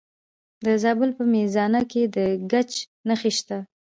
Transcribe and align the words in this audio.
د 0.65 0.67
زابل 0.83 1.09
په 1.19 1.23
میزانه 1.33 1.81
کې 1.91 2.03
د 2.15 2.17
ګچ 2.51 2.71
نښې 3.07 3.31
شته. 3.37 3.57